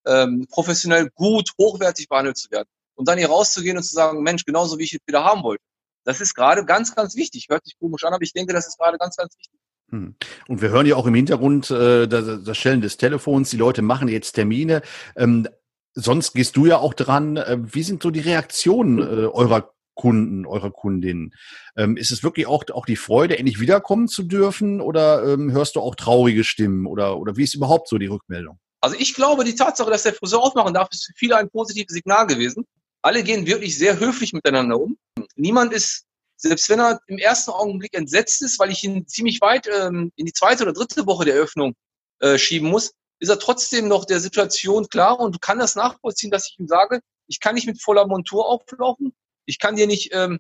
ähm, 0.08 0.48
professionell 0.50 1.12
gut, 1.14 1.52
hochwertig 1.60 2.10
behandelt 2.10 2.38
zu 2.38 2.50
werden 2.50 2.68
und 3.00 3.08
dann 3.08 3.18
hier 3.18 3.30
rauszugehen 3.30 3.78
und 3.78 3.84
zu 3.84 3.96
sagen, 3.96 4.22
Mensch, 4.24 4.44
genauso 4.44 4.78
wie 4.78 4.84
ich 4.84 4.94
es 4.94 5.00
wieder 5.08 5.24
haben 5.24 5.42
wollte. 5.42 5.64
Das 6.04 6.20
ist 6.20 6.36
gerade 6.36 6.66
ganz, 6.66 6.94
ganz 6.94 7.16
wichtig. 7.16 7.48
Hört 7.50 7.64
sich 7.64 7.80
komisch 7.80 8.04
an, 8.04 8.14
aber 8.14 8.24
ich 8.24 8.34
denke, 8.34 8.52
das 8.52 8.68
ist 8.68 8.78
gerade 8.78 8.98
ganz, 8.98 9.16
ganz 9.16 9.38
wichtig. 9.38 9.58
Hm. 9.92 10.16
Und 10.50 10.62
wir 10.62 10.70
hören 10.70 10.86
ja 10.86 10.98
auch 10.98 11.06
im 11.06 11.16
Hintergrund 11.16 11.72
äh, 11.72 12.08
das, 12.08 12.44
das 12.44 12.58
Stellen 12.58 12.82
des 12.82 12.98
Telefons. 12.98 13.52
Die 13.52 13.58
Leute 13.58 13.82
machen 13.82 14.10
jetzt 14.10 14.34
Termine. 14.34 14.82
Ähm, 15.16 15.48
sonst 15.94 16.34
gehst 16.34 16.58
du 16.58 16.66
ja 16.66 16.80
auch 16.80 16.94
dran. 16.94 17.38
Äh, 17.38 17.58
wie 17.62 17.84
sind 17.84 18.04
so 18.04 18.12
die 18.12 18.20
Reaktionen 18.20 19.00
äh, 19.00 19.28
eurer 19.28 19.74
Kunden, 19.96 20.46
eurer 20.46 20.72
Kundinnen? 20.72 21.34
Ähm, 21.78 21.96
ist 21.96 22.12
es 22.12 22.22
wirklich 22.22 22.48
auch, 22.48 22.66
auch 22.74 22.86
die 22.86 22.98
Freude, 22.98 23.40
endlich 23.40 23.62
wiederkommen 23.62 24.10
zu 24.10 24.24
dürfen? 24.24 24.82
Oder 24.82 25.24
ähm, 25.26 25.54
hörst 25.54 25.78
du 25.78 25.80
auch 25.80 25.96
traurige 25.96 26.44
Stimmen? 26.44 26.86
Oder, 26.86 27.18
oder 27.18 27.38
wie 27.38 27.44
ist 27.44 27.56
überhaupt 27.56 27.88
so 27.88 27.98
die 27.98 28.08
Rückmeldung? 28.08 28.60
Also 28.82 28.98
ich 29.00 29.14
glaube, 29.14 29.46
die 29.46 29.56
Tatsache, 29.56 29.90
dass 29.90 30.04
der 30.04 30.14
Friseur 30.14 30.42
aufmachen 30.42 30.74
darf, 30.74 30.90
ist 30.92 31.06
für 31.06 31.14
viele 31.16 31.38
ein 31.38 31.50
positives 31.50 31.94
Signal 31.94 32.28
gewesen. 32.28 32.66
Alle 33.02 33.24
gehen 33.24 33.46
wirklich 33.46 33.78
sehr 33.78 34.00
höflich 34.00 34.34
miteinander 34.34 34.80
um. 34.80 34.98
Niemand 35.36 35.74
ist, 35.74 36.06
selbst 36.36 36.70
wenn 36.70 36.80
er 36.80 37.00
im 37.08 37.18
ersten 37.18 37.52
Augenblick 37.52 37.94
entsetzt 37.94 38.42
ist, 38.42 38.60
weil 38.60 38.72
ich 38.72 38.84
ihn 38.84 39.08
ziemlich 39.08 39.40
weit 39.42 39.68
ähm, 39.68 40.12
in 40.16 40.26
die 40.26 40.34
zweite 40.34 40.64
oder 40.64 40.74
dritte 40.74 41.06
Woche 41.06 41.26
der 41.26 41.36
Öffnung 41.36 41.76
äh, 42.20 42.38
schieben 42.38 42.70
muss, 42.70 42.92
ist 43.20 43.30
er 43.30 43.40
trotzdem 43.40 43.88
noch 43.88 44.06
der 44.06 44.20
Situation 44.20 44.88
klar 44.88 45.20
und 45.20 45.42
kann 45.42 45.60
das 45.60 45.76
nachvollziehen, 45.76 46.32
dass 46.32 46.50
ich 46.50 46.60
ihm 46.60 46.68
sage, 46.68 47.02
ich 47.28 47.40
kann 47.40 47.56
nicht 47.56 47.68
mit 47.68 47.82
voller 47.82 48.08
Montur 48.08 48.48
auflaufen, 48.48 49.14
ich 49.46 49.60
kann 49.60 49.76
dir 49.76 49.88
nicht 49.88 50.14
ähm, 50.14 50.40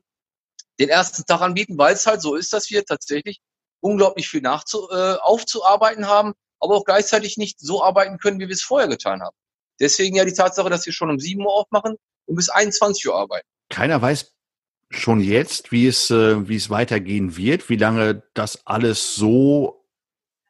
den 0.80 0.90
ersten 0.90 1.26
Tag 1.26 1.42
anbieten, 1.42 1.78
weil 1.78 1.94
es 1.94 2.06
halt 2.06 2.22
so 2.22 2.36
ist, 2.36 2.54
dass 2.54 2.70
wir 2.70 2.86
tatsächlich 2.86 3.42
unglaublich 3.82 4.30
viel 4.30 4.42
nachzu, 4.42 4.90
äh, 4.90 5.16
aufzuarbeiten 5.22 6.08
haben, 6.08 6.34
aber 6.60 6.76
auch 6.76 6.86
gleichzeitig 6.86 7.38
nicht 7.38 7.60
so 7.60 7.84
arbeiten 7.84 8.18
können, 8.18 8.40
wie 8.40 8.48
wir 8.48 8.54
es 8.54 8.64
vorher 8.64 8.88
getan 8.88 9.22
haben. 9.22 9.36
Deswegen 9.80 10.16
ja 10.16 10.26
die 10.26 10.34
Tatsache, 10.34 10.70
dass 10.70 10.86
wir 10.86 10.94
schon 10.94 11.10
um 11.10 11.20
7 11.20 11.42
Uhr 11.42 11.54
aufmachen 11.54 11.98
und 12.30 12.36
bis 12.36 12.50
21 12.50 13.08
Uhr 13.08 13.16
arbeiten. 13.16 13.48
Keiner 13.70 14.02
weiß 14.02 14.32
schon 14.92 15.20
jetzt, 15.20 15.72
wie 15.72 15.88
es, 15.88 16.10
äh, 16.10 16.48
wie 16.48 16.56
es 16.56 16.70
weitergehen 16.70 17.38
wird, 17.38 17.70
wie 17.70 17.76
lange 17.76 18.24
das 18.34 18.66
alles 18.66 19.16
so 19.16 19.86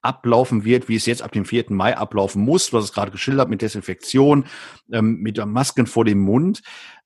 ablaufen 0.01 0.63
wird, 0.63 0.87
wie 0.87 0.95
es 0.95 1.05
jetzt 1.05 1.21
ab 1.21 1.33
dem 1.33 1.43
4. 1.43 1.65
Mai 1.69 1.97
ablaufen 1.97 2.41
muss. 2.41 2.71
Hast 2.71 2.85
es 2.85 2.93
gerade 2.93 3.11
geschildert 3.11 3.49
mit 3.49 3.61
Desinfektion, 3.61 4.45
ähm, 4.91 5.17
mit 5.19 5.45
Masken 5.45 5.87
vor 5.87 6.05
dem 6.05 6.19
Mund. 6.19 6.61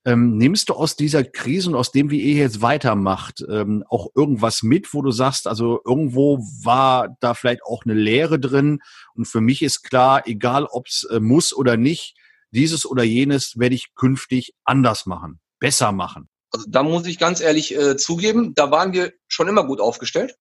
Ähm, 0.06 0.38
nimmst 0.38 0.70
du 0.70 0.74
aus 0.74 0.96
dieser 0.96 1.24
Krise 1.24 1.70
und 1.70 1.76
aus 1.76 1.92
dem, 1.92 2.12
wie 2.12 2.22
ihr 2.22 2.36
jetzt 2.36 2.62
weitermacht, 2.62 3.44
ähm, 3.50 3.84
auch 3.88 4.10
irgendwas 4.16 4.62
mit, 4.62 4.94
wo 4.94 5.02
du 5.02 5.12
sagst, 5.12 5.48
also 5.48 5.80
irgendwo 5.86 6.40
war 6.62 7.16
da 7.22 7.34
vielleicht 7.34 7.64
auch 7.64 7.84
eine 7.86 7.94
Lehre 7.94 8.38
drin 8.38 8.80
und 9.16 9.26
für 9.26 9.40
mich 9.40 9.62
ist 9.62 9.82
klar, 9.82 10.28
egal 10.28 10.66
ob 10.66 10.88
es 10.88 11.08
äh, 11.10 11.22
muss 11.22 11.56
oder 11.56 11.78
nicht, 11.78 12.16
dieses 12.54 12.86
oder 12.86 13.04
jenes 13.04 13.58
werde 13.58 13.76
ich 13.76 13.94
künftig 13.96 14.54
anders 14.64 15.06
machen, 15.06 15.40
besser 15.60 15.92
machen. 15.92 16.30
Also 16.52 16.68
da 16.70 16.84
muss 16.84 17.08
ich 17.08 17.18
ganz 17.18 17.42
ehrlich 17.42 17.76
äh, 17.76 17.98
zugeben, 17.98 18.54
da 18.54 18.72
waren 18.72 18.94
wir 18.94 19.14
schon 19.28 19.48
immer 19.48 19.66
gut 19.66 19.82
aufgestellt. 19.82 20.36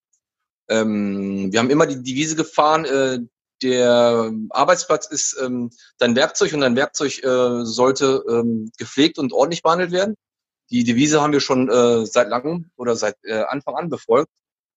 Ähm, 0.69 1.53
wir 1.53 1.59
haben 1.59 1.71
immer 1.71 1.87
die 1.87 2.03
Devise 2.03 2.37
gefahren, 2.37 2.85
äh, 2.85 3.21
der 3.63 4.33
Arbeitsplatz 4.51 5.07
ist 5.07 5.39
ähm, 5.41 5.71
dein 5.99 6.17
Werkzeug 6.17 6.53
und 6.53 6.61
dein 6.61 6.77
Werkzeug 6.77 7.23
äh, 7.23 7.65
sollte 7.65 8.25
ähm, 8.29 8.71
gepflegt 8.77 9.19
und 9.19 9.33
ordentlich 9.33 9.63
behandelt 9.63 9.93
werden. 9.93 10.17
Die 10.71 10.85
Devise 10.85 11.23
haben 11.23 11.33
wir 11.33 11.41
schon 11.41 11.69
äh, 11.69 12.05
seit 12.05 12.29
langem 12.29 12.71
oder 12.77 12.97
seit 12.97 13.17
äh, 13.23 13.43
Anfang 13.43 13.77
an 13.77 13.89
befolgt. 13.89 14.31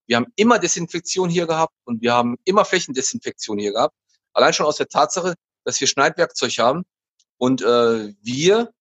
Wir 0.08 0.18
haben 0.18 0.28
immer 0.36 0.60
Desinfektion 0.60 1.30
hier 1.30 1.48
gehabt 1.48 1.74
und 1.86 2.02
wir 2.02 2.14
haben 2.14 2.36
immer 2.46 2.64
Flächendesinfektion 2.64 3.58
hier 3.58 3.74
gehabt. 3.74 3.96
Allein 4.34 4.54
schon 4.54 4.68
aus 4.68 4.78
der 4.78 4.88
Tatsache, 4.88 5.34
dass 5.64 5.82
wir 5.82 5.88
Schneidwerkzeug 5.88 6.52
haben 6.60 6.84
und 7.38 7.62
äh, 7.62 8.14
wir 8.22 8.72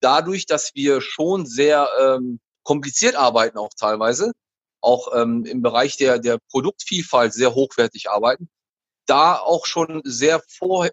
dadurch, 0.00 0.46
dass 0.46 0.74
wir 0.74 1.00
schon 1.00 1.46
sehr 1.46 1.88
ähm, 2.00 2.40
kompliziert 2.62 3.16
arbeiten 3.16 3.58
auch 3.58 3.70
teilweise, 3.76 4.32
auch 4.80 5.14
ähm, 5.14 5.44
im 5.44 5.62
Bereich 5.62 5.96
der, 5.96 6.18
der 6.18 6.38
Produktvielfalt 6.50 7.32
sehr 7.32 7.54
hochwertig 7.54 8.10
arbeiten, 8.10 8.48
da 9.06 9.36
auch 9.36 9.66
schon 9.66 10.02
sehr 10.04 10.42
vor, 10.48 10.88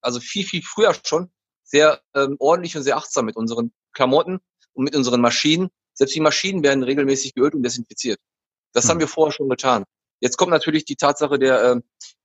also 0.00 0.20
viel, 0.20 0.44
viel 0.44 0.62
früher 0.62 0.94
schon, 1.04 1.30
sehr 1.62 2.00
ähm, 2.14 2.36
ordentlich 2.38 2.76
und 2.76 2.82
sehr 2.82 2.96
achtsam 2.96 3.24
mit 3.24 3.36
unseren 3.36 3.72
Klamotten 3.92 4.40
und 4.74 4.84
mit 4.84 4.94
unseren 4.94 5.20
Maschinen. 5.20 5.70
Selbst 5.94 6.14
die 6.14 6.20
Maschinen 6.20 6.62
werden 6.62 6.82
regelmäßig 6.82 7.34
geölt 7.34 7.54
und 7.54 7.62
desinfiziert. 7.62 8.18
Das 8.72 8.84
hm. 8.84 8.90
haben 8.90 9.00
wir 9.00 9.08
vorher 9.08 9.32
schon 9.32 9.48
getan. 9.48 9.84
Jetzt 10.20 10.36
kommt 10.36 10.50
natürlich 10.50 10.84
die 10.84 10.96
Tatsache 10.96 11.38
der, 11.38 11.62
äh, 11.62 11.80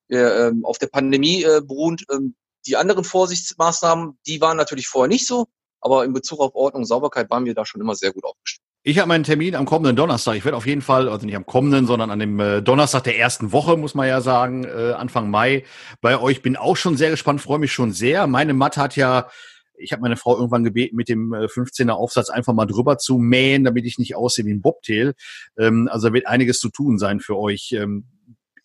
der 0.09 0.47
äh, 0.47 0.53
auf 0.63 0.77
der 0.77 0.87
Pandemie 0.87 1.43
äh, 1.43 1.61
beruhend, 1.61 2.05
äh, 2.09 2.17
die 2.65 2.77
anderen 2.77 3.03
Vorsichtsmaßnahmen, 3.03 4.17
die 4.27 4.41
waren 4.41 4.57
natürlich 4.57 4.87
vorher 4.87 5.07
nicht 5.07 5.27
so, 5.27 5.47
aber 5.81 6.05
in 6.05 6.13
Bezug 6.13 6.39
auf 6.39 6.55
Ordnung 6.55 6.83
und 6.83 6.87
Sauberkeit 6.87 7.29
waren 7.29 7.45
wir 7.45 7.53
da 7.53 7.65
schon 7.65 7.81
immer 7.81 7.95
sehr 7.95 8.11
gut 8.11 8.23
aufgestellt. 8.23 8.69
Ich 8.81 8.97
habe 8.97 9.09
meinen 9.09 9.25
Termin 9.25 9.55
am 9.55 9.65
kommenden 9.65 9.97
Donnerstag. 9.97 10.35
Ich 10.35 10.45
werde 10.45 10.55
auf 10.55 10.65
jeden 10.65 10.81
Fall, 10.81 11.09
also 11.09 11.25
nicht 11.25 11.35
am 11.35 11.45
kommenden, 11.45 11.85
sondern 11.85 12.11
an 12.11 12.19
dem 12.19 12.39
äh, 12.39 12.61
Donnerstag 12.61 13.03
der 13.03 13.17
ersten 13.17 13.51
Woche, 13.51 13.75
muss 13.75 13.93
man 13.93 14.07
ja 14.07 14.21
sagen, 14.21 14.63
äh, 14.63 14.93
Anfang 14.93 15.29
Mai 15.29 15.65
bei 15.99 16.17
euch. 16.17 16.41
Bin 16.41 16.55
auch 16.55 16.77
schon 16.77 16.95
sehr 16.95 17.09
gespannt, 17.09 17.41
freue 17.41 17.59
mich 17.59 17.73
schon 17.73 17.91
sehr. 17.91 18.25
Meine 18.25 18.53
Matte 18.53 18.81
hat 18.81 18.95
ja, 18.95 19.29
ich 19.77 19.91
habe 19.91 20.01
meine 20.01 20.15
Frau 20.15 20.37
irgendwann 20.37 20.63
gebeten, 20.63 20.95
mit 20.95 21.09
dem 21.09 21.33
äh, 21.33 21.47
15er 21.47 21.91
Aufsatz 21.91 22.29
einfach 22.29 22.53
mal 22.53 22.67
drüber 22.67 22.97
zu 22.97 23.17
mähen, 23.17 23.65
damit 23.65 23.85
ich 23.85 23.97
nicht 23.97 24.15
aussehe 24.15 24.45
wie 24.45 24.53
ein 24.53 24.61
Bobtail. 24.61 25.13
Ähm, 25.57 25.89
also 25.91 26.07
da 26.07 26.13
wird 26.13 26.27
einiges 26.27 26.61
zu 26.61 26.69
tun 26.69 26.97
sein 26.97 27.19
für 27.19 27.37
euch. 27.37 27.73
Ähm, 27.73 28.05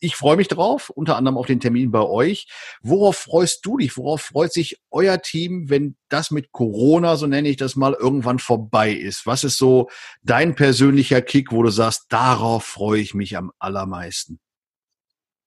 ich 0.01 0.17
freue 0.17 0.37
mich 0.37 0.49
drauf, 0.49 0.91
unter 0.91 1.17
anderem 1.17 1.37
auf 1.37 1.47
den 1.47 1.61
Termin 1.61 1.91
bei 1.91 2.03
euch. 2.03 2.49
Worauf 2.83 3.17
freust 3.17 3.65
du 3.65 3.79
dich? 3.79 3.97
Worauf 3.97 4.23
freut 4.23 4.53
sich 4.53 4.81
euer 4.91 5.21
Team, 5.21 5.71
wenn 5.71 5.97
das 6.09 6.31
mit 6.31 6.53
Corona, 6.53 7.17
so 7.17 7.27
nenne 7.27 7.49
ich 7.49 7.57
das 7.57 7.77
mal, 7.77 7.95
irgendwann 7.95 8.39
vorbei 8.39 8.93
ist? 8.93 9.27
Was 9.27 9.45
ist 9.45 9.59
so 9.59 9.89
dein 10.23 10.55
persönlicher 10.55 11.23
Kick, 11.23 11.53
wo 11.53 11.63
du 11.63 11.71
sagst, 11.71 12.07
darauf 12.09 12.65
freue 12.65 13.01
ich 13.01 13.15
mich 13.15 13.37
am 13.37 13.53
allermeisten? 13.59 14.41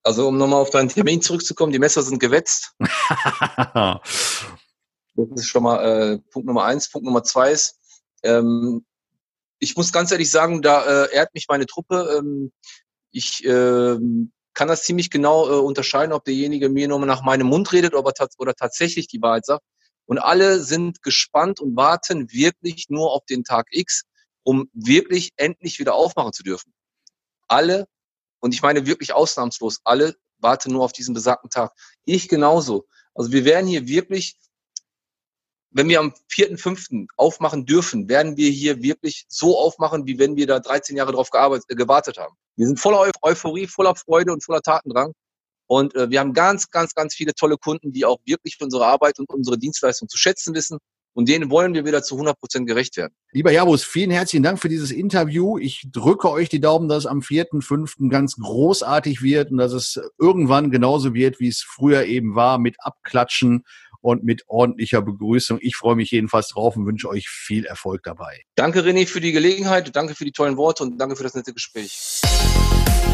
Also, 0.04 0.28
um 0.28 0.38
nochmal 0.38 0.62
auf 0.62 0.70
deinen 0.70 0.90
Termin 0.90 1.22
zurückzukommen, 1.22 1.74
die 1.74 1.80
Messer 1.80 2.02
sind 2.02 2.20
gewetzt. 2.20 2.74
das 2.80 4.00
ist 5.36 5.48
schon 5.48 5.64
mal 5.64 5.84
äh, 5.84 6.18
Punkt 6.32 6.48
Nummer 6.48 6.64
eins. 6.64 6.90
Punkt 6.90 7.06
Nummer 7.06 7.24
zwei 7.24 7.52
ist, 7.52 7.78
ähm, 8.24 8.86
ich 9.60 9.76
muss 9.76 9.92
ganz 9.92 10.12
ehrlich 10.12 10.32
sagen, 10.32 10.62
da 10.62 11.06
äh, 11.06 11.14
ehrt 11.14 11.34
mich 11.34 11.48
meine 11.50 11.66
Truppe. 11.66 12.18
Ähm, 12.18 12.52
ich 13.12 13.44
ähm, 13.46 14.32
kann 14.58 14.68
das 14.68 14.82
ziemlich 14.82 15.12
genau 15.12 15.48
äh, 15.48 15.60
unterscheiden, 15.60 16.14
ob 16.14 16.26
derjenige 16.26 16.68
mir 16.68 16.88
nur 16.88 17.06
nach 17.06 17.22
meinem 17.22 17.46
Mund 17.46 17.72
redet 17.74 17.94
oder, 17.94 18.12
oder 18.40 18.56
tatsächlich 18.56 19.08
die 19.08 19.22
Wahrheit 19.22 19.46
sagt. 19.46 19.64
Und 20.08 20.18
alle 20.18 20.62
sind 20.62 21.04
gespannt 21.04 21.60
und 21.60 21.76
warten 21.76 22.32
wirklich 22.32 22.90
nur 22.90 23.12
auf 23.12 23.24
den 23.26 23.44
Tag 23.44 23.68
X, 23.70 24.06
um 24.42 24.68
wirklich 24.74 25.30
endlich 25.36 25.78
wieder 25.78 25.94
aufmachen 25.94 26.34
zu 26.34 26.42
dürfen. 26.42 26.74
Alle, 27.48 27.86
und 28.40 28.56
ich 28.56 28.64
meine 28.64 28.88
wirklich 28.88 29.14
ausnahmslos, 29.14 29.80
alle 29.84 30.16
warten 30.40 30.72
nur 30.72 30.84
auf 30.84 30.92
diesen 30.92 31.14
besagten 31.14 31.52
Tag. 31.52 31.72
Ich 32.06 32.28
genauso. 32.28 32.88
Also 33.14 33.32
wir 33.32 33.46
werden 33.46 33.68
hier 33.68 33.88
wirklich 33.88 34.38
wenn 35.70 35.90
wir 35.90 36.00
am 36.00 36.14
4.5. 36.32 37.08
aufmachen 37.18 37.68
dürfen, 37.68 38.10
werden 38.10 38.38
wir 38.38 38.50
hier 38.50 38.82
wirklich 38.82 39.26
so 39.28 39.60
aufmachen, 39.60 40.08
wie 40.08 40.18
wenn 40.18 40.36
wir 40.36 40.48
da 40.48 40.60
13 40.60 40.96
Jahre 40.96 41.12
drauf 41.12 41.30
gearbeitet, 41.30 41.70
äh, 41.70 41.76
gewartet 41.76 42.18
haben. 42.18 42.36
Wir 42.58 42.66
sind 42.66 42.80
voller 42.80 43.10
Euphorie, 43.22 43.68
voller 43.68 43.96
Freude 43.96 44.34
und 44.34 44.44
voller 44.44 44.62
Tatendrang. 44.62 45.14
Und 45.68 45.96
äh, 45.96 46.10
wir 46.10 46.20
haben 46.20 46.34
ganz, 46.34 46.70
ganz, 46.70 46.94
ganz 46.96 47.14
viele 47.14 47.34
tolle 47.34 47.58
Kunden, 47.58 47.92
die 47.92 48.04
auch 48.04 48.18
wirklich 48.26 48.58
unsere 48.60 48.86
Arbeit 48.86 49.20
und 49.20 49.30
unsere 49.30 49.58
Dienstleistung 49.58 50.08
zu 50.08 50.18
schätzen 50.18 50.56
wissen 50.56 50.80
Und 51.14 51.30
denen 51.30 51.52
wollen 51.52 51.74
wir 51.74 51.86
wieder 51.86 52.04
zu 52.04 52.16
100 52.16 52.40
Prozent 52.40 52.68
gerecht 52.68 52.98
werden. 52.98 53.14
Lieber 53.32 53.52
Jabus, 53.52 53.84
vielen 53.84 54.12
herzlichen 54.12 54.44
Dank 54.44 54.60
für 54.60 54.70
dieses 54.70 54.92
Interview. 54.92 55.58
Ich 55.60 55.88
drücke 55.92 56.32
euch 56.32 56.50
die 56.50 56.62
Daumen, 56.62 56.88
dass 56.88 57.00
es 57.00 57.06
am 57.06 57.20
4.5. 57.20 58.10
ganz 58.10 58.38
großartig 58.38 59.22
wird 59.22 59.52
und 59.52 59.58
dass 59.58 59.74
es 59.74 60.00
irgendwann 60.18 60.72
genauso 60.72 61.14
wird, 61.14 61.40
wie 61.40 61.50
es 61.50 61.62
früher 61.62 62.06
eben 62.06 62.34
war, 62.34 62.58
mit 62.58 62.78
Abklatschen 62.80 63.66
und 64.02 64.24
mit 64.24 64.44
ordentlicher 64.48 65.02
Begrüßung. 65.02 65.60
Ich 65.62 65.76
freue 65.76 65.96
mich 65.96 66.12
jedenfalls 66.12 66.50
drauf 66.50 66.78
und 66.78 66.86
wünsche 66.86 67.10
euch 67.10 67.28
viel 67.28 67.66
Erfolg 67.66 68.04
dabei. 68.04 68.42
Danke, 68.56 68.82
René, 68.82 69.06
für 69.06 69.22
die 69.22 69.34
Gelegenheit. 69.34 69.96
Danke 69.96 70.16
für 70.16 70.24
die 70.24 70.32
tollen 70.32 70.56
Worte 70.56 70.84
und 70.84 70.98
danke 70.98 71.16
für 71.16 71.24
das 71.24 71.34
nette 71.34 71.54
Gespräch. 71.54 72.22
Thank 72.48 73.04
you 73.04 73.07